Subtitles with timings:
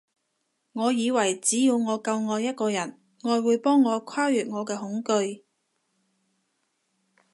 [0.73, 5.43] 我以為只要我夠愛一個人，愛會幫我跨越我嘅恐懼